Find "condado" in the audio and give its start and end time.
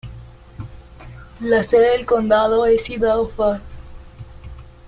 2.07-2.65